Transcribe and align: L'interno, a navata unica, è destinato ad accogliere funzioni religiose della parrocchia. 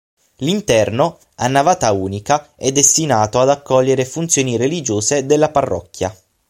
L'interno, 0.37 1.19
a 1.35 1.47
navata 1.47 1.91
unica, 1.91 2.53
è 2.55 2.71
destinato 2.71 3.39
ad 3.39 3.49
accogliere 3.51 4.03
funzioni 4.03 4.57
religiose 4.57 5.27
della 5.27 5.51
parrocchia. 5.51 6.11